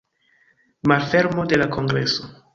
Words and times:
Malfermo 0.93 1.45
de 1.45 1.57
la 1.61 1.69
kongreso. 1.77 2.35